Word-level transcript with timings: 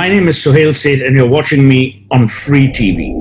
My 0.00 0.08
name 0.08 0.28
is 0.28 0.38
Suhel 0.38 0.74
Seth, 0.74 1.02
and 1.02 1.14
you're 1.14 1.28
watching 1.28 1.68
me 1.68 2.06
on 2.10 2.26
Free 2.26 2.68
TV. 2.68 3.12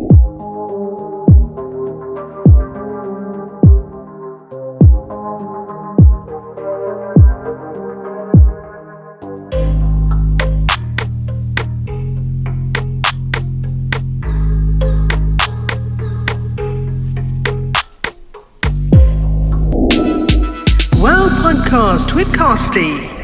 Wow 21.01 21.27
Podcast 21.43 22.15
with. 22.15 23.18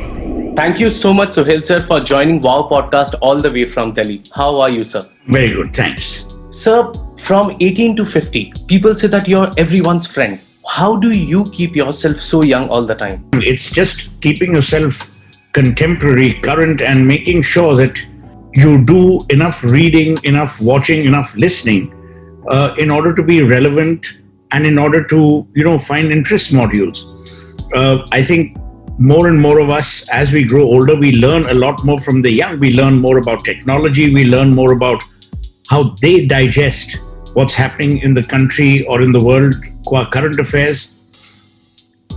Thank 0.55 0.79
you 0.79 0.89
so 0.89 1.13
much, 1.13 1.31
Suhel 1.31 1.65
sir, 1.65 1.81
for 1.85 1.99
joining 1.99 2.39
Wow 2.39 2.69
Podcast 2.71 3.15
all 3.21 3.35
the 3.35 3.51
way 3.51 3.65
from 3.67 3.93
Delhi. 3.93 4.23
How 4.33 4.61
are 4.61 4.71
you, 4.71 4.85
sir? 4.85 5.05
Very 5.27 5.49
good, 5.49 5.75
thanks. 5.75 6.25
Sir, 6.49 6.93
from 7.17 7.57
18 7.59 7.97
to 7.97 8.05
50, 8.05 8.53
people 8.65 8.95
say 8.95 9.07
that 9.07 9.27
you're 9.27 9.51
everyone's 9.57 10.07
friend. 10.07 10.39
How 10.65 10.95
do 10.95 11.11
you 11.11 11.43
keep 11.51 11.75
yourself 11.75 12.21
so 12.21 12.41
young 12.41 12.69
all 12.69 12.85
the 12.85 12.95
time? 12.95 13.29
It's 13.33 13.69
just 13.69 14.09
keeping 14.21 14.55
yourself 14.55 15.11
contemporary, 15.51 16.35
current, 16.35 16.81
and 16.81 17.05
making 17.05 17.41
sure 17.41 17.75
that 17.75 18.01
you 18.53 18.81
do 18.85 19.25
enough 19.31 19.61
reading, 19.61 20.17
enough 20.23 20.61
watching, 20.61 21.03
enough 21.03 21.35
listening 21.35 21.93
uh, 22.49 22.73
in 22.77 22.89
order 22.89 23.13
to 23.13 23.23
be 23.23 23.43
relevant 23.43 24.19
and 24.51 24.65
in 24.65 24.79
order 24.79 25.03
to, 25.03 25.45
you 25.53 25.65
know, 25.65 25.77
find 25.77 26.13
interest 26.13 26.53
modules. 26.53 27.11
Uh, 27.75 28.07
I 28.13 28.23
think 28.23 28.57
more 28.98 29.27
and 29.27 29.40
more 29.40 29.59
of 29.59 29.70
us, 29.70 30.08
as 30.09 30.31
we 30.31 30.44
grow 30.44 30.63
older, 30.63 30.95
we 30.95 31.12
learn 31.13 31.49
a 31.49 31.54
lot 31.54 31.84
more 31.84 31.99
from 31.99 32.21
the 32.21 32.32
young. 32.32 32.60
We 32.60 32.74
learn 32.74 32.99
more 32.99 33.18
about 33.18 33.43
technology. 33.43 34.13
We 34.13 34.26
learn 34.26 34.55
more 34.55 34.71
about 34.71 35.04
how 35.70 35.96
they 36.02 36.26
digest 36.26 37.02
what's 37.34 37.54
happening 37.54 37.99
in 37.99 38.13
the 38.13 38.24
country 38.24 38.85
or 38.85 39.02
in 39.02 39.12
the 39.12 39.24
world, 39.24 39.55
qua 39.85 40.10
current 40.10 40.40
affairs. 40.40 40.96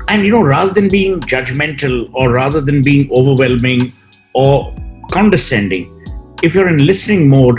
And, 0.06 0.24
you 0.24 0.30
know, 0.30 0.42
rather 0.42 0.72
than 0.72 0.88
being 0.88 1.20
judgmental 1.20 2.08
or 2.14 2.30
rather 2.30 2.60
than 2.60 2.82
being 2.82 3.10
overwhelming 3.10 3.92
or 4.34 4.74
condescending, 5.10 5.94
if 6.42 6.54
you're 6.54 6.68
in 6.68 6.86
listening 6.86 7.28
mode, 7.28 7.58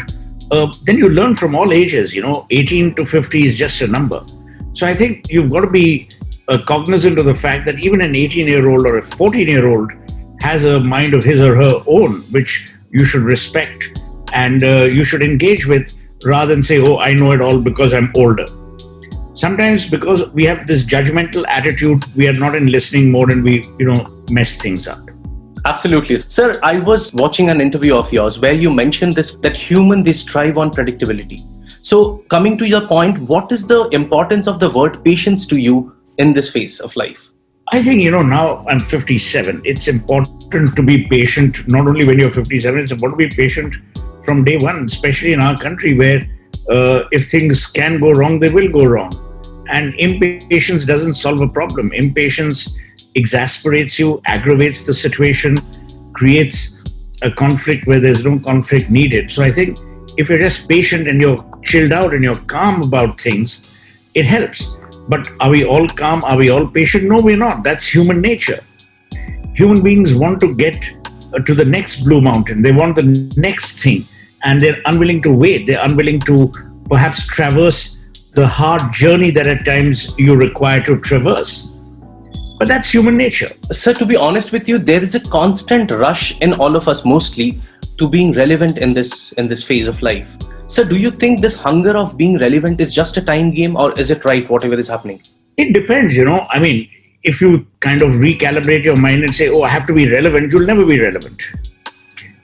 uh, 0.51 0.71
then 0.83 0.97
you 0.97 1.09
learn 1.09 1.35
from 1.35 1.55
all 1.55 1.73
ages. 1.73 2.15
You 2.15 2.21
know, 2.21 2.47
18 2.51 2.95
to 2.95 3.05
50 3.05 3.47
is 3.47 3.57
just 3.57 3.81
a 3.81 3.87
number. 3.87 4.25
So 4.71 4.87
I 4.87 4.95
think 4.95 5.29
you've 5.29 5.51
got 5.51 5.61
to 5.61 5.69
be 5.69 6.09
uh, 6.49 6.57
cognizant 6.65 7.19
of 7.19 7.25
the 7.25 7.33
fact 7.33 7.65
that 7.65 7.79
even 7.79 8.01
an 8.01 8.15
18 8.15 8.47
year 8.47 8.69
old 8.69 8.85
or 8.85 8.97
a 8.97 9.01
14 9.01 9.47
year 9.47 9.67
old 9.67 9.91
has 10.41 10.65
a 10.65 10.79
mind 10.79 11.13
of 11.13 11.23
his 11.23 11.39
or 11.39 11.55
her 11.55 11.83
own, 11.85 12.21
which 12.31 12.73
you 12.91 13.05
should 13.05 13.21
respect 13.21 13.99
and 14.33 14.63
uh, 14.63 14.83
you 14.83 15.03
should 15.03 15.21
engage 15.21 15.67
with 15.67 15.93
rather 16.23 16.53
than 16.53 16.63
say, 16.63 16.79
oh, 16.79 16.97
I 16.97 17.13
know 17.13 17.31
it 17.31 17.41
all 17.41 17.59
because 17.59 17.93
I'm 17.93 18.11
older. 18.15 18.45
Sometimes 19.33 19.85
because 19.85 20.27
we 20.29 20.43
have 20.45 20.67
this 20.67 20.83
judgmental 20.83 21.45
attitude, 21.47 22.03
we 22.15 22.27
are 22.27 22.33
not 22.33 22.55
in 22.55 22.67
listening 22.67 23.11
mode 23.11 23.31
and 23.31 23.43
we, 23.43 23.63
you 23.77 23.85
know, 23.85 24.23
mess 24.29 24.55
things 24.55 24.87
up. 24.87 25.09
Absolutely. 25.65 26.17
Sir, 26.17 26.59
I 26.63 26.79
was 26.79 27.13
watching 27.13 27.49
an 27.49 27.61
interview 27.61 27.95
of 27.95 28.11
yours 28.11 28.39
where 28.39 28.53
you 28.53 28.71
mentioned 28.71 29.13
this 29.13 29.35
that 29.37 29.57
human 29.57 30.03
they 30.03 30.13
strive 30.13 30.57
on 30.57 30.71
predictability. 30.71 31.39
So 31.83 32.19
coming 32.29 32.57
to 32.57 32.67
your 32.67 32.81
point, 32.81 33.19
what 33.19 33.51
is 33.51 33.67
the 33.67 33.87
importance 33.89 34.47
of 34.47 34.59
the 34.59 34.69
word 34.69 35.03
patience 35.03 35.45
to 35.47 35.57
you 35.57 35.95
in 36.19 36.33
this 36.33 36.51
phase 36.51 36.79
of 36.79 36.95
life? 36.95 37.31
I 37.71 37.83
think, 37.83 38.01
you 38.01 38.11
know, 38.11 38.21
now 38.21 38.65
I'm 38.67 38.79
57. 38.79 39.61
It's 39.63 39.87
important 39.87 40.75
to 40.75 40.83
be 40.83 41.07
patient, 41.07 41.67
not 41.67 41.87
only 41.87 42.05
when 42.05 42.19
you're 42.19 42.31
57, 42.31 42.79
it's 42.79 42.91
important 42.91 43.19
to 43.19 43.27
be 43.27 43.35
patient 43.35 43.75
from 44.23 44.43
day 44.43 44.57
one, 44.57 44.85
especially 44.85 45.33
in 45.33 45.39
our 45.39 45.57
country 45.57 45.97
where 45.97 46.27
uh, 46.69 47.03
if 47.11 47.29
things 47.29 47.65
can 47.65 47.99
go 47.99 48.11
wrong, 48.11 48.39
they 48.39 48.49
will 48.49 48.69
go 48.69 48.85
wrong. 48.85 49.11
And 49.69 49.93
impatience 49.99 50.83
doesn't 50.85 51.13
solve 51.13 51.41
a 51.41 51.47
problem. 51.47 51.93
Impatience 51.93 52.75
exasperates 53.13 53.99
you, 53.99 54.19
aggravates 54.25 54.83
the 54.85 54.93
situation, 54.93 55.57
creates 56.13 56.75
a 57.21 57.29
conflict 57.31 57.85
where 57.85 57.99
there's 57.99 58.25
no 58.25 58.39
conflict 58.39 58.89
needed. 58.89 59.29
So 59.29 59.43
I 59.43 59.51
think 59.51 59.77
if 60.17 60.27
you're 60.27 60.39
just 60.39 60.67
patient 60.67 61.07
and 61.07 61.21
you're 61.21 61.45
chilled 61.63 61.91
out 61.91 62.15
and 62.15 62.23
you're 62.23 62.35
calm 62.35 62.81
about 62.81 63.21
things, 63.21 64.09
it 64.15 64.25
helps. 64.25 64.75
But 65.09 65.27
are 65.41 65.49
we 65.49 65.65
all 65.65 65.87
calm? 65.87 66.23
Are 66.23 66.37
we 66.37 66.49
all 66.49 66.67
patient? 66.67 67.03
No, 67.05 67.17
we're 67.17 67.37
not. 67.37 67.63
That's 67.63 67.85
human 67.85 68.21
nature. 68.21 68.63
Human 69.55 69.83
beings 69.83 70.13
want 70.13 70.39
to 70.39 70.55
get 70.55 70.89
uh, 71.33 71.39
to 71.39 71.53
the 71.53 71.65
next 71.65 72.03
blue 72.03 72.21
mountain, 72.21 72.63
they 72.63 72.71
want 72.71 72.95
the 72.95 73.03
next 73.37 73.83
thing, 73.83 74.03
and 74.43 74.59
they're 74.59 74.81
unwilling 74.85 75.21
to 75.21 75.31
wait. 75.31 75.67
They're 75.67 75.83
unwilling 75.83 76.19
to 76.21 76.51
perhaps 76.89 77.27
traverse 77.27 77.99
the 78.33 78.47
hard 78.47 78.91
journey 78.93 79.29
that 79.31 79.45
at 79.45 79.63
times 79.63 80.17
you 80.17 80.35
require 80.35 80.81
to 80.81 80.99
traverse. 81.01 81.67
But 82.57 82.67
that's 82.67 82.89
human 82.89 83.15
nature. 83.15 83.51
Sir, 83.71 83.93
to 83.93 84.05
be 84.07 84.15
honest 84.15 84.51
with 84.51 84.67
you, 84.67 84.79
there 84.79 85.03
is 85.03 85.13
a 85.13 85.19
constant 85.19 85.91
rush 85.91 86.39
in 86.39 86.53
all 86.53 86.75
of 86.75 86.87
us 86.87 87.05
mostly 87.05 87.61
to 87.99 88.07
being 88.07 88.33
relevant 88.33 88.79
in 88.79 88.93
this 88.93 89.31
in 89.33 89.47
this 89.47 89.63
phase 89.63 89.87
of 89.87 90.01
life. 90.01 90.35
Sir, 90.69 90.83
do 90.83 90.97
you 90.97 91.09
think 91.09 91.41
this 91.41 91.55
hunger 91.55 91.97
of 91.97 92.15
being 92.15 92.37
relevant 92.37 92.79
is 92.79 92.93
just 92.93 93.17
a 93.17 93.23
time 93.23 93.49
game 93.49 93.75
or 93.75 93.91
is 93.99 94.11
it 94.11 94.23
right, 94.23 94.47
whatever 94.47 94.75
is 94.75 94.87
happening? 94.87 95.19
It 95.57 95.73
depends, 95.73 96.15
you 96.15 96.23
know. 96.23 96.45
I 96.51 96.59
mean, 96.59 96.87
if 97.23 97.41
you 97.41 97.65
kind 97.79 98.03
of 98.03 98.11
recalibrate 98.11 98.83
your 98.83 98.95
mind 98.95 99.23
and 99.23 99.35
say, 99.35 99.49
oh, 99.49 99.63
I 99.63 99.69
have 99.69 99.87
to 99.87 99.93
be 99.93 100.07
relevant, 100.07 100.53
you'll 100.53 100.67
never 100.67 100.85
be 100.85 100.99
relevant. 100.99 101.41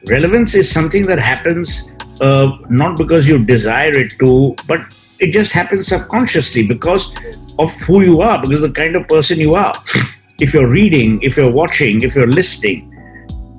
Relevance 0.07 0.55
is 0.55 0.71
something 0.71 1.05
that 1.05 1.19
happens 1.19 1.91
uh, 2.19 2.57
not 2.67 2.97
because 2.97 3.27
you 3.27 3.45
desire 3.45 3.95
it 3.95 4.13
to, 4.17 4.55
but 4.65 4.81
it 5.19 5.31
just 5.31 5.51
happens 5.51 5.87
subconsciously 5.87 6.65
because 6.65 7.13
of 7.59 7.71
who 7.81 8.01
you 8.01 8.21
are, 8.21 8.41
because 8.41 8.61
the 8.61 8.71
kind 8.71 8.95
of 8.95 9.07
person 9.07 9.39
you 9.39 9.53
are. 9.53 9.73
If 10.37 10.53
you're 10.53 10.67
reading, 10.67 11.21
if 11.21 11.37
you're 11.37 11.49
watching, 11.49 12.01
if 12.01 12.13
you're 12.13 12.27
listening, 12.27 12.91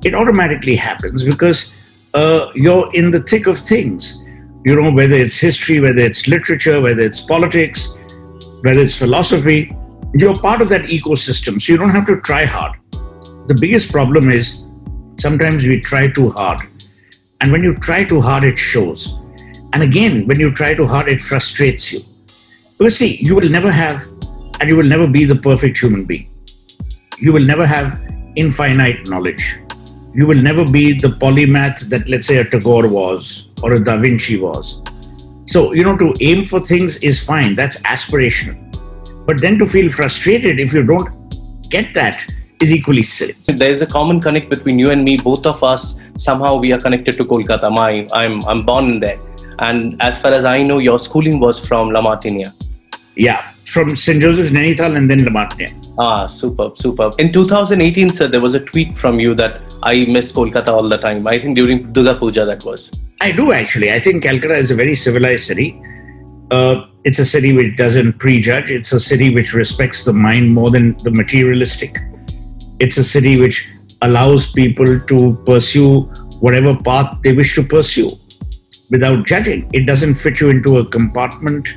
it 0.04 0.15
automatically 0.15 0.77
happens 0.77 1.25
because 1.25 2.09
uh, 2.12 2.50
you're 2.54 2.94
in 2.94 3.10
the 3.10 3.22
thick 3.22 3.47
of 3.47 3.59
things. 3.59 4.22
You 4.66 4.75
know, 4.75 4.91
whether 4.91 5.15
it's 5.15 5.38
history, 5.38 5.78
whether 5.78 6.00
it's 6.00 6.27
literature, 6.27 6.81
whether 6.81 7.00
it's 7.00 7.21
politics, 7.21 7.94
whether 8.62 8.81
it's 8.81 8.97
philosophy, 8.97 9.72
you're 10.12 10.34
part 10.34 10.60
of 10.60 10.69
that 10.71 10.87
ecosystem. 10.87 11.60
So 11.60 11.75
you 11.75 11.78
don't 11.78 11.91
have 11.91 12.04
to 12.06 12.21
try 12.22 12.44
hard. 12.47 12.77
The 13.47 13.56
biggest 13.60 13.93
problem 13.93 14.28
is 14.28 14.65
sometimes 15.21 15.65
we 15.65 15.78
try 15.81 16.09
too 16.09 16.31
hard. 16.31 16.62
And 17.41 17.53
when 17.53 17.62
you 17.62 17.77
try 17.77 18.03
too 18.03 18.21
hard, 18.21 18.43
it 18.43 18.59
shows. 18.59 19.16
And 19.72 19.84
again, 19.84 20.27
when 20.27 20.41
you 20.41 20.50
try 20.50 20.75
too 20.75 20.88
hard, 20.88 21.06
it 21.06 21.21
frustrates 21.21 21.93
you. 21.93 22.00
Because 22.77 22.98
see, 22.98 23.21
you 23.22 23.37
will 23.37 23.48
never 23.48 23.71
have, 23.71 24.03
and 24.59 24.69
you 24.69 24.77
will 24.77 24.91
never 24.97 25.06
be 25.06 25.25
the 25.25 25.37
perfect 25.37 25.78
human 25.78 26.04
being. 26.06 26.28
You 27.21 27.33
will 27.33 27.44
never 27.44 27.65
have 27.65 28.00
infinite 28.34 29.09
knowledge. 29.09 29.60
You 30.12 30.27
will 30.27 30.43
never 30.43 30.65
be 30.65 30.93
the 30.93 31.10
polymath 31.10 31.83
that, 31.91 32.09
let's 32.09 32.27
say, 32.27 32.38
a 32.38 32.44
Tagore 32.44 32.88
was 32.88 33.47
or 33.66 33.75
a 33.75 33.82
Da 33.82 33.97
Vinci 33.97 34.37
was. 34.38 34.81
So, 35.47 35.72
you 35.72 35.82
know, 35.82 35.97
to 35.97 36.15
aim 36.21 36.44
for 36.44 36.60
things 36.60 36.97
is 36.99 37.22
fine, 37.22 37.56
that's 37.56 37.78
aspirational. 37.82 38.56
But 39.27 39.41
then 39.41 39.59
to 39.59 39.66
feel 39.66 39.91
frustrated 39.91 40.60
if 40.60 40.72
you 40.72 40.84
don't 40.84 41.09
get 41.69 41.93
that 41.94 42.25
is 42.60 42.72
equally 42.72 43.03
silly. 43.03 43.34
There 43.47 43.71
is 43.71 43.82
a 43.82 43.87
common 43.87 44.21
connect 44.21 44.50
between 44.50 44.78
you 44.78 44.91
and 44.91 45.04
me. 45.04 45.16
Both 45.16 45.47
of 45.47 45.65
us 45.65 45.99
somehow 46.16 46.56
we 46.56 46.72
are 46.72 46.78
connected 46.78 47.16
to 47.16 47.25
Kolkata. 47.25 47.72
My, 47.75 48.06
I'm 48.12 48.43
I'm 48.44 48.65
born 48.65 48.93
in 48.93 49.00
there, 49.00 49.19
and 49.59 50.00
as 50.00 50.21
far 50.21 50.31
as 50.31 50.44
I 50.44 50.62
know, 50.62 50.78
your 50.78 50.98
schooling 51.00 51.41
was 51.41 51.59
from 51.59 51.91
La 51.91 52.00
Martiniere. 52.00 52.53
Yeah, 53.16 53.43
from 53.66 53.97
St. 53.97 54.21
Joseph's 54.22 54.50
Nainital 54.50 54.97
and 54.97 55.10
then 55.10 55.25
La 55.25 55.31
Martiniere. 55.31 55.75
Ah, 55.99 56.27
superb, 56.27 56.78
superb. 56.78 57.15
In 57.19 57.32
2018, 57.32 58.13
sir, 58.13 58.28
there 58.28 58.41
was 58.41 58.54
a 58.54 58.60
tweet 58.60 58.98
from 58.98 59.18
you 59.18 59.34
that 59.34 59.60
I 59.83 60.04
miss 60.07 60.33
Kolkata 60.33 60.68
all 60.68 60.89
the 60.89 60.98
time. 60.98 61.27
I 61.27 61.39
think 61.39 61.57
during 61.57 61.92
Durga 61.92 62.15
Puja 62.16 62.45
that 62.45 62.65
was. 62.65 62.91
I 63.21 63.33
do 63.33 63.53
actually. 63.53 63.92
I 63.92 63.98
think 63.98 64.22
Calcutta 64.22 64.54
is 64.54 64.71
a 64.71 64.74
very 64.74 64.95
civilized 64.95 65.47
city. 65.47 65.80
Uh, 66.51 66.86
it's 67.04 67.18
a 67.18 67.24
city 67.24 67.53
which 67.53 67.77
doesn't 67.77 68.18
prejudge. 68.18 68.71
It's 68.71 68.92
a 68.92 69.01
city 69.01 69.34
which 69.34 69.53
respects 69.53 70.04
the 70.04 70.12
mind 70.12 70.53
more 70.53 70.71
than 70.71 70.97
the 70.98 71.10
materialistic. 71.10 71.98
It's 72.78 72.98
a 72.98 73.04
city 73.04 73.41
which 73.41 73.69
allows 74.03 74.53
people 74.53 75.01
to 75.01 75.42
pursue 75.47 76.03
whatever 76.41 76.77
path 76.77 77.19
they 77.22 77.33
wish 77.33 77.54
to 77.54 77.62
pursue 77.62 78.10
without 78.91 79.27
judging. 79.27 79.69
It 79.72 79.86
doesn't 79.86 80.15
fit 80.15 80.41
you 80.41 80.51
into 80.51 80.78
a 80.78 80.86
compartment, 80.86 81.69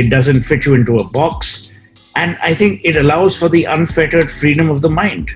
it 0.00 0.10
doesn't 0.10 0.42
fit 0.42 0.64
you 0.64 0.74
into 0.74 0.96
a 0.96 1.04
box. 1.04 1.70
And 2.16 2.36
I 2.42 2.54
think 2.54 2.80
it 2.84 2.96
allows 2.96 3.36
for 3.36 3.48
the 3.48 3.64
unfettered 3.64 4.30
freedom 4.30 4.68
of 4.68 4.80
the 4.80 4.90
mind. 4.90 5.30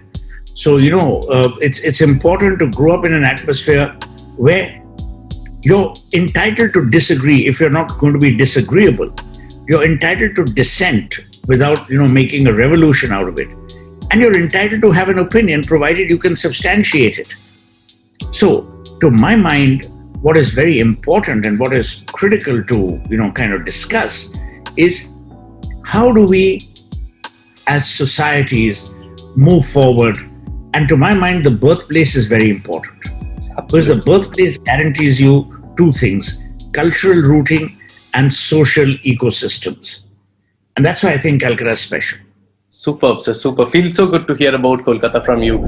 So, 0.55 0.77
you 0.79 0.91
know, 0.91 1.21
uh, 1.37 1.55
it's, 1.61 1.79
it's 1.81 2.01
important 2.01 2.59
to 2.61 2.71
grow 2.71 2.95
up 2.95 3.05
in 3.05 3.13
an 3.13 3.25
atmosphere 3.25 3.97
where 4.37 4.83
you're 5.63 5.95
entitled 6.13 6.73
to 6.75 6.89
disagree 6.91 7.47
if 7.47 7.61
you're 7.61 7.77
not 7.81 7.99
going 7.99 8.13
to 8.15 8.19
be 8.19 8.37
disagreeable. 8.37 9.13
You're 9.69 9.85
entitled 9.85 10.35
to 10.37 10.45
dissent 10.45 11.21
without, 11.47 11.89
you 11.89 11.99
know, 11.99 12.09
making 12.09 12.47
a 12.47 12.53
revolution 12.53 13.13
out 13.13 13.29
of 13.29 13.39
it. 13.39 13.49
And 14.11 14.21
you're 14.21 14.37
entitled 14.37 14.83
to 14.83 14.91
have 14.93 15.09
an 15.09 15.19
opinion 15.19 15.63
provided 15.63 16.09
you 16.09 16.19
can 16.19 16.37
substantiate 16.37 17.19
it. 17.19 17.35
So, 18.33 18.63
to 19.01 19.11
my 19.11 19.35
mind, 19.37 19.91
what 20.25 20.39
is 20.39 20.53
very 20.53 20.79
important 20.79 21.45
and 21.45 21.59
what 21.59 21.75
is 21.75 22.03
critical 22.13 22.65
to 22.65 22.77
you 23.11 23.17
know 23.19 23.31
kind 23.33 23.53
of 23.53 23.67
discuss 23.67 24.33
is 24.77 25.13
how 25.85 26.13
do 26.13 26.27
we 26.27 26.69
as 27.67 27.89
societies 27.89 28.91
move 29.37 29.65
forward 29.67 30.19
and 30.75 30.89
to 30.89 30.97
my 30.97 31.15
mind 31.15 31.45
the 31.45 31.51
birthplace 31.51 32.15
is 32.17 32.27
very 32.27 32.51
important 32.51 33.09
because 33.57 33.87
the 33.87 33.97
birthplace 33.97 34.59
guarantees 34.59 35.21
you 35.21 35.35
two 35.77 35.93
things 35.93 36.43
cultural 36.73 37.23
rooting 37.23 37.81
and 38.15 38.33
social 38.33 38.95
ecosystems 39.13 40.03
and 40.77 40.85
that's 40.85 41.03
why 41.03 41.13
i 41.13 41.19
think 41.19 41.41
calcutta 41.41 41.71
is 41.71 41.81
special 41.81 42.19
Superb, 42.85 43.23
sir. 43.23 43.33
Super. 43.33 43.71
Feels 43.71 43.97
so 43.97 44.07
good 44.07 44.27
to 44.27 44.35
hear 44.35 44.55
about 44.55 44.81
Kolkata 44.81 45.25
from 45.25 45.43
you. 45.43 45.59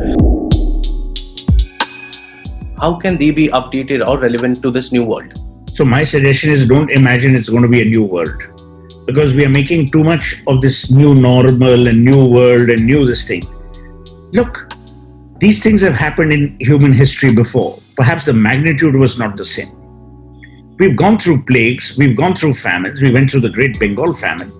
How 2.78 2.96
can 2.96 3.16
they 3.16 3.30
be 3.30 3.48
updated 3.48 4.06
or 4.06 4.18
relevant 4.18 4.60
to 4.62 4.70
this 4.70 4.92
new 4.92 5.02
world? 5.02 5.32
So 5.72 5.84
my 5.84 6.04
suggestion 6.04 6.50
is 6.50 6.68
don't 6.68 6.90
imagine 6.90 7.34
it's 7.34 7.48
going 7.48 7.62
to 7.62 7.68
be 7.68 7.80
a 7.80 7.86
new 7.86 8.04
world 8.04 8.55
because 9.06 9.34
we 9.34 9.44
are 9.44 9.48
making 9.48 9.90
too 9.90 10.02
much 10.02 10.42
of 10.46 10.60
this 10.60 10.90
new 10.90 11.14
normal 11.14 11.88
and 11.88 12.04
new 12.04 12.26
world 12.26 12.68
and 12.68 12.84
new 12.84 13.06
this 13.06 13.26
thing. 13.26 13.42
Look, 14.32 14.68
these 15.38 15.62
things 15.62 15.80
have 15.82 15.94
happened 15.94 16.32
in 16.32 16.56
human 16.60 16.92
history 16.92 17.32
before. 17.32 17.78
Perhaps 17.96 18.26
the 18.26 18.32
magnitude 18.32 18.96
was 18.96 19.18
not 19.18 19.36
the 19.36 19.44
same. 19.44 19.72
We've 20.78 20.96
gone 20.96 21.18
through 21.18 21.44
plagues, 21.44 21.96
we've 21.96 22.16
gone 22.16 22.34
through 22.34 22.54
famines, 22.54 23.00
we 23.00 23.10
went 23.10 23.30
through 23.30 23.40
the 23.40 23.48
Great 23.48 23.78
Bengal 23.78 24.12
famine, 24.12 24.50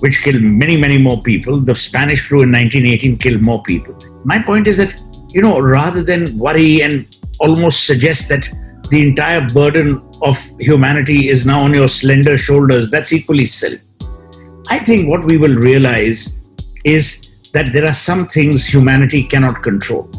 which 0.00 0.22
killed 0.22 0.42
many, 0.42 0.76
many 0.76 0.98
more 0.98 1.22
people. 1.22 1.60
The 1.60 1.74
Spanish 1.74 2.26
flu 2.26 2.42
in 2.42 2.50
1918 2.50 3.18
killed 3.18 3.40
more 3.40 3.62
people. 3.62 3.96
My 4.24 4.42
point 4.42 4.66
is 4.66 4.78
that, 4.78 5.00
you 5.30 5.42
know, 5.42 5.60
rather 5.60 6.02
than 6.02 6.36
worry 6.38 6.82
and 6.82 7.06
almost 7.38 7.86
suggest 7.86 8.28
that 8.30 8.48
the 8.90 9.00
entire 9.00 9.46
burden 9.48 10.02
of 10.24 10.38
humanity 10.58 11.28
is 11.28 11.44
now 11.44 11.60
on 11.60 11.74
your 11.74 11.86
slender 11.86 12.36
shoulders, 12.38 12.90
that's 12.90 13.12
equally 13.12 13.44
silly. 13.44 13.80
I 14.68 14.78
think 14.78 15.08
what 15.08 15.24
we 15.24 15.36
will 15.36 15.54
realize 15.54 16.34
is 16.84 17.30
that 17.52 17.72
there 17.72 17.84
are 17.84 17.94
some 17.94 18.26
things 18.26 18.66
humanity 18.66 19.22
cannot 19.22 19.62
control. 19.62 20.10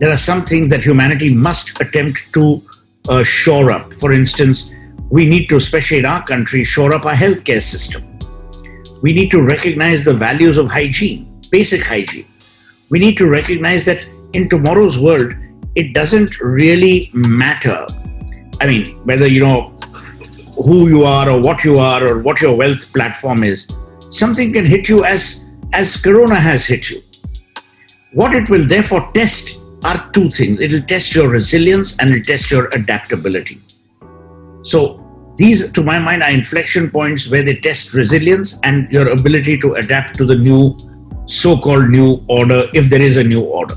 There 0.00 0.10
are 0.10 0.18
some 0.18 0.44
things 0.44 0.70
that 0.70 0.80
humanity 0.80 1.32
must 1.32 1.80
attempt 1.80 2.32
to 2.34 2.62
uh, 3.08 3.22
shore 3.22 3.70
up. 3.70 3.92
For 3.92 4.12
instance, 4.12 4.72
we 5.10 5.26
need 5.26 5.48
to, 5.50 5.56
especially 5.56 5.98
in 5.98 6.06
our 6.06 6.24
country, 6.24 6.64
shore 6.64 6.94
up 6.94 7.04
our 7.04 7.14
healthcare 7.14 7.62
system. 7.62 8.18
We 9.02 9.12
need 9.12 9.30
to 9.30 9.42
recognize 9.42 10.04
the 10.04 10.14
values 10.14 10.56
of 10.56 10.70
hygiene, 10.70 11.40
basic 11.50 11.82
hygiene. 11.82 12.26
We 12.90 12.98
need 12.98 13.16
to 13.18 13.26
recognize 13.28 13.84
that 13.84 14.06
in 14.32 14.48
tomorrow's 14.48 14.98
world, 14.98 15.32
it 15.74 15.92
doesn't 15.92 16.40
really 16.40 17.10
matter. 17.12 17.86
I 18.60 18.66
mean, 18.66 18.98
whether 19.04 19.26
you 19.26 19.40
know 19.40 19.76
who 20.64 20.88
you 20.88 21.04
are 21.04 21.28
or 21.28 21.40
what 21.40 21.64
you 21.64 21.78
are 21.78 22.06
or 22.06 22.18
what 22.20 22.40
your 22.40 22.56
wealth 22.56 22.92
platform 22.92 23.44
is, 23.44 23.66
something 24.10 24.52
can 24.52 24.66
hit 24.66 24.88
you 24.88 25.04
as 25.04 25.46
as 25.72 25.96
Corona 25.96 26.40
has 26.40 26.64
hit 26.64 26.88
you. 26.90 27.02
What 28.12 28.34
it 28.34 28.48
will 28.48 28.66
therefore 28.66 29.10
test 29.12 29.60
are 29.84 30.10
two 30.12 30.30
things. 30.30 30.60
It 30.60 30.72
will 30.72 30.82
test 30.82 31.14
your 31.14 31.28
resilience 31.28 31.98
and 31.98 32.10
it 32.10 32.14
will 32.14 32.24
test 32.24 32.50
your 32.50 32.68
adaptability. 32.72 33.60
So 34.62 35.02
these, 35.36 35.70
to 35.72 35.82
my 35.82 35.98
mind, 35.98 36.22
are 36.22 36.30
inflection 36.30 36.90
points 36.90 37.30
where 37.30 37.42
they 37.42 37.56
test 37.56 37.92
resilience 37.92 38.58
and 38.62 38.90
your 38.90 39.08
ability 39.08 39.58
to 39.58 39.74
adapt 39.74 40.16
to 40.18 40.24
the 40.24 40.34
new 40.34 40.76
so-called 41.26 41.90
new 41.90 42.24
order, 42.28 42.64
if 42.72 42.88
there 42.88 43.02
is 43.02 43.16
a 43.16 43.24
new 43.24 43.42
order. 43.42 43.76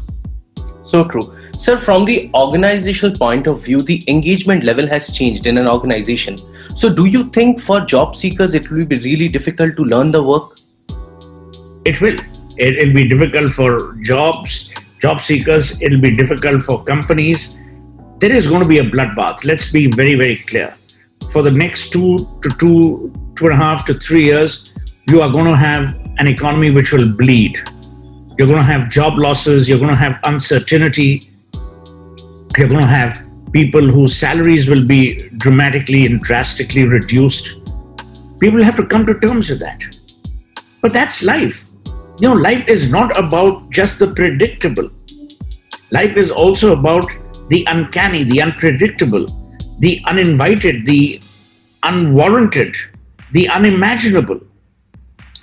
So 0.84 1.04
true. 1.04 1.36
Sir, 1.60 1.78
from 1.78 2.06
the 2.06 2.32
organizational 2.34 3.14
point 3.18 3.46
of 3.46 3.62
view, 3.62 3.82
the 3.82 4.02
engagement 4.08 4.64
level 4.64 4.88
has 4.88 5.12
changed 5.12 5.46
in 5.46 5.58
an 5.58 5.68
organization. 5.68 6.38
So, 6.74 6.88
do 6.88 7.04
you 7.04 7.30
think 7.32 7.60
for 7.60 7.82
job 7.82 8.16
seekers 8.16 8.54
it 8.54 8.72
will 8.72 8.86
be 8.86 8.96
really 9.02 9.28
difficult 9.28 9.76
to 9.76 9.84
learn 9.84 10.12
the 10.12 10.24
work? 10.24 10.58
It 11.84 12.00
will. 12.00 12.16
It 12.56 12.88
will 12.88 12.94
be 12.94 13.10
difficult 13.10 13.52
for 13.52 13.94
jobs, 14.04 14.74
job 15.02 15.20
seekers. 15.20 15.82
It 15.82 15.90
will 15.90 16.00
be 16.00 16.16
difficult 16.16 16.64
for 16.64 16.82
companies. 16.82 17.58
There 18.20 18.32
is 18.32 18.48
going 18.48 18.62
to 18.62 18.68
be 18.68 18.78
a 18.78 18.86
bloodbath. 18.86 19.44
Let's 19.44 19.70
be 19.70 19.88
very, 19.88 20.16
very 20.16 20.38
clear. 20.38 20.74
For 21.30 21.42
the 21.42 21.52
next 21.52 21.92
two 21.92 22.20
to 22.42 22.50
two, 22.58 23.14
two 23.36 23.46
and 23.48 23.54
a 23.54 23.58
half 23.58 23.84
to 23.88 23.96
three 23.96 24.24
years, 24.24 24.72
you 25.10 25.22
are 25.22 25.30
going 25.30 25.44
to 25.44 25.58
have 25.58 25.94
an 26.20 26.28
economy 26.28 26.72
which 26.72 26.94
will 26.94 27.10
bleed. 27.10 27.58
You're 28.38 28.48
going 28.48 28.60
to 28.60 28.72
have 28.76 28.90
job 28.90 29.18
losses. 29.18 29.68
You're 29.68 29.78
going 29.78 29.92
to 29.92 29.98
have 29.98 30.20
uncertainty 30.24 31.29
you're 32.58 32.68
going 32.68 32.82
to 32.82 32.88
have 32.88 33.22
people 33.52 33.88
whose 33.88 34.16
salaries 34.16 34.68
will 34.68 34.86
be 34.86 35.30
dramatically 35.38 36.06
and 36.06 36.22
drastically 36.22 36.86
reduced. 36.86 37.58
People 38.40 38.64
have 38.64 38.76
to 38.76 38.86
come 38.86 39.06
to 39.06 39.20
terms 39.20 39.50
with 39.50 39.60
that. 39.60 39.82
But 40.82 40.94
that's 40.94 41.24
life. 41.24 41.66
You 42.20 42.30
know, 42.30 42.34
life 42.34 42.68
is 42.68 42.92
not 42.92 43.18
about 43.18 43.70
just 43.70 44.00
the 44.00 44.08
predictable. 44.08 44.90
Life 45.92 46.18
is 46.18 46.32
also 46.32 46.74
about 46.74 47.10
the 47.50 47.66
uncanny, 47.68 48.24
the 48.24 48.42
unpredictable, 48.42 49.26
the 49.80 50.02
uninvited, 50.06 50.86
the 50.86 51.22
unwarranted, 51.84 52.76
the 53.32 53.50
unimaginable. 53.50 54.40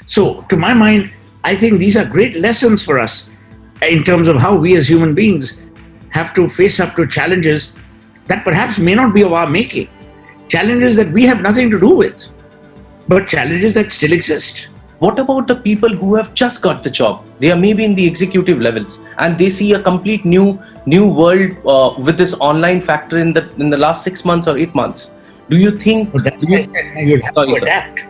So, 0.06 0.42
to 0.42 0.56
my 0.56 0.72
mind, 0.72 1.10
I 1.42 1.56
think 1.56 1.78
these 1.78 1.96
are 1.96 2.04
great 2.04 2.36
lessons 2.36 2.84
for 2.84 2.98
us 2.98 3.30
in 3.82 4.04
terms 4.04 4.28
of 4.28 4.36
how 4.36 4.54
we 4.54 4.76
as 4.76 4.88
human 4.88 5.14
beings 5.14 5.60
have 6.18 6.32
to 6.38 6.48
face 6.60 6.78
up 6.84 6.94
to 6.96 7.06
challenges 7.16 7.72
that 8.26 8.44
perhaps 8.44 8.78
may 8.78 8.94
not 8.94 9.14
be 9.14 9.22
of 9.22 9.32
our 9.32 9.48
making, 9.48 9.88
challenges 10.48 10.96
that 10.96 11.12
we 11.12 11.24
have 11.30 11.42
nothing 11.42 11.70
to 11.70 11.78
do 11.80 11.90
with, 12.02 12.24
but 13.08 13.28
challenges 13.28 13.74
that 13.74 13.92
still 13.92 14.12
exist. 14.12 14.68
What 14.98 15.18
about 15.22 15.46
the 15.46 15.56
people 15.56 15.90
who 16.02 16.14
have 16.14 16.32
just 16.34 16.62
got 16.62 16.82
the 16.82 16.90
job? 16.98 17.24
They 17.40 17.50
are 17.52 17.58
maybe 17.64 17.84
in 17.84 17.94
the 17.94 18.06
executive 18.06 18.60
levels 18.66 18.98
and 19.18 19.38
they 19.38 19.50
see 19.50 19.72
a 19.74 19.80
complete 19.88 20.24
new 20.24 20.58
new 20.86 21.04
world 21.20 21.50
uh, 21.74 21.88
with 22.06 22.16
this 22.22 22.32
online 22.50 22.80
factor 22.80 23.18
in 23.24 23.32
the 23.38 23.42
in 23.64 23.68
the 23.74 23.76
last 23.86 24.04
six 24.08 24.24
months 24.30 24.48
or 24.52 24.56
eight 24.64 24.74
months. 24.80 25.10
Do 25.50 25.56
you 25.64 25.72
think 25.86 26.12
do 26.12 26.22
you- 26.24 26.54
why 26.54 26.60
I 26.60 26.62
said 26.62 27.08
you'd 27.10 27.24
have 27.26 27.34
Sorry, 27.40 27.54
to 27.54 27.60
sir. 27.60 27.66
adapt. 27.66 28.04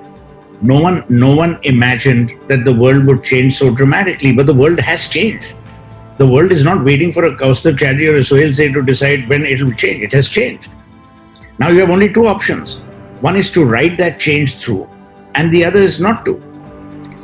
No 0.63 0.77
one, 0.83 1.05
no 1.09 1.31
one 1.39 1.59
imagined 1.71 2.31
that 2.49 2.65
the 2.69 2.73
world 2.83 3.05
would 3.09 3.23
change 3.31 3.57
so 3.57 3.71
dramatically, 3.81 4.33
but 4.33 4.47
the 4.47 4.55
world 4.55 4.79
has 4.91 5.07
changed. 5.17 5.55
The 6.19 6.27
world 6.27 6.51
is 6.51 6.65
not 6.65 6.83
waiting 6.83 7.13
for 7.13 7.25
a 7.25 7.37
Kaustubh 7.37 7.79
Chatterjee 7.79 8.07
or 8.07 8.17
a 8.17 8.21
Suhel 8.21 8.55
Seth 8.55 8.73
to 8.73 8.83
decide 8.83 9.29
when 9.29 9.45
it 9.45 9.63
will 9.63 9.73
change. 9.73 10.03
It 10.03 10.13
has 10.13 10.29
changed. 10.29 10.71
Now 11.59 11.69
you 11.69 11.81
have 11.81 11.91
only 11.91 12.13
two 12.13 12.27
options. 12.27 12.79
One 13.21 13.37
is 13.37 13.51
to 13.51 13.65
ride 13.65 13.97
that 13.99 14.19
change 14.19 14.57
through, 14.57 14.89
and 15.35 15.53
the 15.53 15.65
other 15.65 15.81
is 15.81 16.01
not 16.01 16.25
to. 16.25 16.43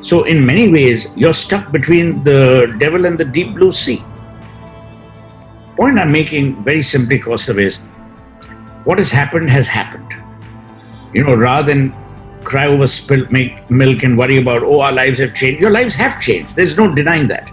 So, 0.02 0.24
in 0.24 0.44
many 0.44 0.68
ways, 0.68 1.06
you're 1.14 1.32
stuck 1.32 1.70
between 1.70 2.24
the 2.24 2.74
devil 2.78 3.06
and 3.06 3.16
the 3.16 3.24
deep 3.24 3.54
blue 3.54 3.72
sea. 3.72 4.04
Point 5.76 5.98
I'm 5.98 6.12
making 6.12 6.62
very 6.64 6.82
simply, 6.82 7.18
Kaustubh, 7.18 7.58
is 7.58 7.78
what 8.84 8.98
has 8.98 9.10
happened 9.10 9.50
has 9.50 9.68
happened. 9.68 10.12
You 11.14 11.24
know, 11.24 11.34
rather 11.34 11.66
than 11.66 11.94
cry 12.42 12.66
over 12.66 12.86
spilt 12.86 13.30
milk 13.30 14.02
and 14.02 14.18
worry 14.18 14.38
about, 14.38 14.62
oh, 14.62 14.80
our 14.80 14.92
lives 14.92 15.18
have 15.18 15.34
changed, 15.34 15.60
your 15.60 15.70
lives 15.70 15.94
have 15.94 16.20
changed. 16.20 16.56
There's 16.56 16.76
no 16.76 16.92
denying 16.94 17.28
that. 17.28 17.50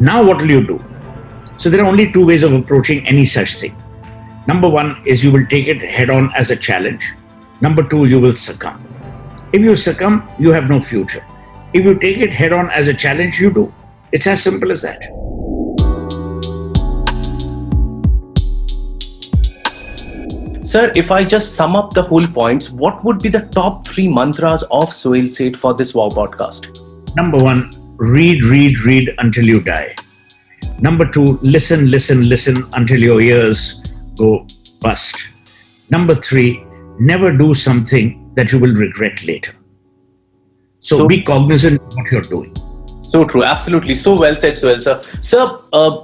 Now, 0.00 0.24
what 0.24 0.40
will 0.40 0.50
you 0.50 0.66
do? 0.66 0.84
So, 1.56 1.70
there 1.70 1.80
are 1.82 1.86
only 1.86 2.12
two 2.12 2.26
ways 2.26 2.42
of 2.42 2.52
approaching 2.52 3.06
any 3.06 3.24
such 3.24 3.60
thing. 3.60 3.76
Number 4.48 4.68
one 4.68 5.00
is 5.06 5.22
you 5.22 5.30
will 5.30 5.46
take 5.46 5.68
it 5.68 5.80
head 5.80 6.10
on 6.10 6.32
as 6.34 6.50
a 6.50 6.56
challenge. 6.56 7.14
Number 7.60 7.88
two, 7.88 8.06
you 8.06 8.18
will 8.18 8.34
succumb. 8.34 8.84
If 9.52 9.62
you 9.62 9.76
succumb, 9.76 10.28
you 10.38 10.50
have 10.50 10.68
no 10.68 10.80
future. 10.80 11.24
If 11.72 11.84
you 11.84 11.94
take 11.94 12.18
it 12.18 12.32
head 12.32 12.52
on 12.52 12.70
as 12.70 12.88
a 12.88 12.94
challenge, 12.94 13.40
you 13.40 13.52
do. 13.52 13.72
It's 14.10 14.26
as 14.26 14.42
simple 14.42 14.72
as 14.72 14.82
that. 14.82 15.02
Sir, 20.64 20.90
if 20.96 21.12
I 21.12 21.22
just 21.24 21.54
sum 21.54 21.76
up 21.76 21.94
the 21.94 22.02
whole 22.02 22.26
points, 22.26 22.70
what 22.70 23.04
would 23.04 23.22
be 23.22 23.28
the 23.28 23.42
top 23.52 23.86
three 23.86 24.08
mantras 24.08 24.64
of 24.72 24.90
Suhel 24.90 25.32
Seth 25.32 25.54
for 25.54 25.72
this 25.72 25.94
Wow 25.94 26.08
podcast? 26.08 26.80
Number 27.14 27.38
one, 27.38 27.70
read, 27.96 28.44
read, 28.44 28.78
read 28.84 29.14
until 29.18 29.44
you 29.44 29.60
die. 29.60 29.94
Number 30.80 31.08
two, 31.10 31.38
listen, 31.42 31.90
listen, 31.90 32.28
listen 32.28 32.66
until 32.72 32.98
your 32.98 33.20
ears 33.20 33.80
go 34.16 34.46
bust. 34.80 35.16
Number 35.90 36.14
three, 36.14 36.64
never 36.98 37.32
do 37.32 37.54
something 37.54 38.32
that 38.34 38.52
you 38.52 38.58
will 38.58 38.74
regret 38.74 39.24
later. 39.24 39.52
So, 40.80 40.98
So- 40.98 41.06
be 41.06 41.22
cognizant 41.22 41.80
of 41.80 41.94
what 41.96 42.10
you're 42.10 42.20
doing. 42.22 42.54
So 43.02 43.24
true, 43.24 43.44
absolutely. 43.44 43.94
So 43.94 44.18
well 44.18 44.36
said, 44.38 44.58
so 44.58 44.66
well, 44.66 44.82
sir. 44.82 45.00
Sir, 45.20 45.58
uh, 45.72 45.98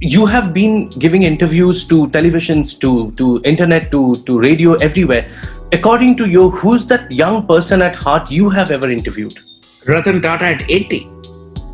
you 0.00 0.26
have 0.26 0.52
been 0.52 0.88
giving 0.88 1.22
interviews 1.22 1.86
to 1.86 2.08
televisions, 2.08 2.78
to 2.80 3.12
to 3.12 3.40
internet, 3.44 3.92
to 3.92 4.16
to 4.26 4.38
radio, 4.38 4.74
everywhere. 4.74 5.28
According 5.72 6.16
to 6.16 6.26
you, 6.26 6.50
who's 6.50 6.86
that 6.86 7.10
young 7.10 7.46
person 7.46 7.82
at 7.82 7.94
heart 7.94 8.30
you 8.30 8.50
have 8.50 8.72
ever 8.72 8.90
interviewed? 8.90 9.38
Ratan 9.86 10.20
Tata 10.20 10.44
at 10.44 10.68
80. 10.68 11.08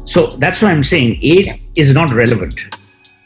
So 0.04 0.26
that's 0.38 0.62
why 0.62 0.70
I'm 0.70 0.82
saying 0.82 1.18
age 1.22 1.48
is 1.74 1.94
not 1.94 2.10
relevant. 2.10 2.60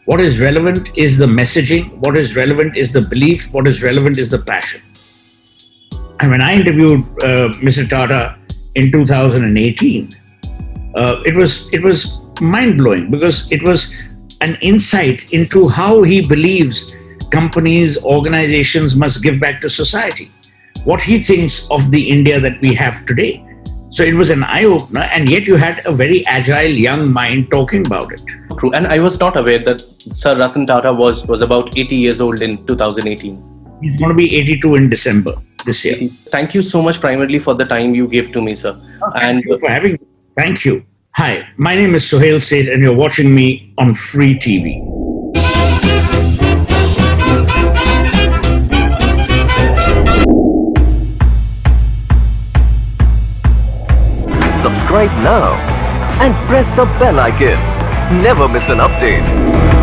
What 0.05 0.21
is 0.21 0.41
relevant 0.41 0.91
is 0.97 1.19
the 1.19 1.27
messaging. 1.27 1.97
What 1.99 2.17
is 2.17 2.37
relevant 2.37 2.77
is 2.77 2.93
the 2.93 3.01
belief. 3.01 3.51
What 3.53 3.67
is 3.67 3.83
relevant 3.83 4.19
is 4.19 4.31
the 4.31 4.39
passion. 4.39 4.83
And 6.21 6.31
when 6.31 6.41
I 6.41 6.55
interviewed 6.55 7.01
uh, 7.23 7.49
Mr. 7.61 7.89
Tata 7.89 8.39
in 8.75 8.93
2018, 8.93 10.11
uh, 10.95 11.23
it 11.27 11.35
was 11.35 11.69
it 11.73 11.83
was 11.83 12.19
mind 12.41 12.79
blowing 12.79 13.11
because 13.11 13.51
it 13.51 13.63
was 13.63 13.95
an 14.41 14.57
insight 14.61 15.33
into 15.33 15.69
how 15.69 16.03
he 16.03 16.21
believes 16.21 16.95
companies, 17.31 18.03
organizations 18.03 18.95
must 18.95 19.23
give 19.23 19.41
back 19.41 19.61
to 19.61 19.69
society. 19.69 20.31
What 20.85 21.01
he 21.01 21.23
thinks 21.23 21.69
of 21.71 21.91
the 21.91 22.09
India 22.09 22.39
that 22.41 22.61
we 22.61 22.75
have 22.75 23.05
today. 23.07 23.45
So 23.89 24.03
it 24.03 24.15
was 24.15 24.31
an 24.31 24.43
eye 24.43 24.65
opener, 24.65 25.03
and 25.13 25.29
yet 25.29 25.47
you 25.47 25.57
had 25.57 25.81
a 25.87 25.93
very 25.93 26.27
agile 26.27 26.71
young 26.71 27.13
mind 27.13 27.51
talking 27.51 27.87
about 27.87 28.13
it. 28.13 28.21
True. 28.59 28.73
And 28.73 28.87
I 28.87 28.99
was 28.99 29.21
not 29.21 29.37
aware 29.37 29.59
that 29.61 29.81
Sir 30.13 30.37
Ratan 30.39 30.67
Tata 30.67 30.93
was, 30.93 31.27
was 31.27 31.41
about 31.41 31.79
80 31.79 31.95
years 31.95 32.21
old 32.21 32.43
in 32.43 32.67
2018. 32.67 33.79
He's 33.81 33.97
going 33.97 34.09
to 34.09 34.15
be 34.15 34.37
82 34.37 34.75
in 34.75 34.91
December 34.91 35.35
this 35.65 35.85
year. 35.85 35.97
Thank 36.31 36.55
you 36.55 36.63
so 36.63 36.83
much, 36.83 37.01
primarily, 37.01 37.39
for 37.39 37.55
the 37.55 37.65
time 37.65 37.95
you 37.95 38.09
gave 38.09 38.33
to 38.33 38.43
me, 38.43 38.57
sir. 38.57 38.81
Oh, 39.03 39.11
thank 39.13 39.25
and 39.25 39.45
you 39.45 39.59
for 39.59 39.69
having 39.69 39.93
me. 39.93 39.99
Thank 40.37 40.65
you. 40.65 40.85
Hi, 41.15 41.49
my 41.57 41.77
name 41.77 41.95
is 41.95 42.05
Suhel 42.05 42.43
Seth, 42.43 42.69
and 42.69 42.83
you're 42.83 42.95
watching 42.95 43.35
me 43.35 43.73
on 43.79 43.95
Free 43.95 44.39
TV. 44.39 45.06
Now 55.27 55.55
and 56.23 56.33
press 56.47 56.67
the 56.77 56.85
bell 57.01 57.19
icon. 57.19 57.59
Never 58.23 58.47
miss 58.49 58.69
an 58.69 58.79
update. 58.79 59.76